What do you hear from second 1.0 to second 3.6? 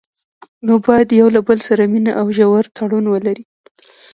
له یو بل سره مینه او ژور تړون ولري.